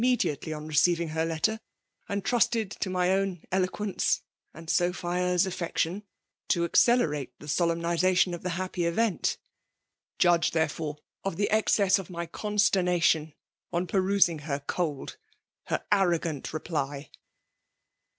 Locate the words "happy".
8.57-8.85